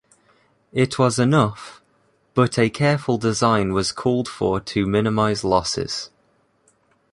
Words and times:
It 0.73 0.97
was 0.97 1.19
enough, 1.19 1.79
but 2.33 2.57
a 2.57 2.71
careful 2.71 3.19
design 3.19 3.71
was 3.71 3.91
called 3.91 4.27
for 4.27 4.59
to 4.61 4.87
minimize 4.87 5.43
losses. 5.43 6.09